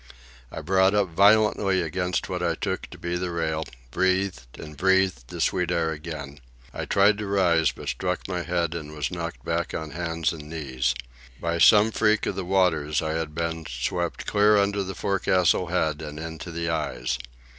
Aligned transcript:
I 0.51 0.61
brought 0.61 0.95
up 0.95 1.09
violently 1.09 1.83
against 1.83 2.27
what 2.27 2.41
I 2.41 2.55
took 2.55 2.89
to 2.89 2.97
be 2.97 3.17
the 3.17 3.29
rail, 3.29 3.65
breathed, 3.91 4.47
and 4.59 4.75
breathed 4.75 5.27
the 5.27 5.39
sweet 5.39 5.69
air 5.69 5.91
again. 5.91 6.39
I 6.73 6.85
tried 6.85 7.19
to 7.19 7.27
rise, 7.27 7.71
but 7.71 7.89
struck 7.89 8.27
my 8.27 8.41
head 8.41 8.73
and 8.73 8.95
was 8.95 9.11
knocked 9.11 9.45
back 9.45 9.75
on 9.75 9.91
hands 9.91 10.33
and 10.33 10.49
knees. 10.49 10.95
By 11.39 11.59
some 11.59 11.91
freak 11.91 12.25
of 12.25 12.35
the 12.35 12.43
waters 12.43 13.03
I 13.03 13.13
had 13.13 13.35
been 13.35 13.67
swept 13.69 14.25
clear 14.25 14.57
under 14.57 14.81
the 14.81 14.95
forecastle 14.95 15.67
head 15.67 16.01
and 16.01 16.17
into 16.19 16.49
the 16.49 16.67
eyes. 16.67 17.19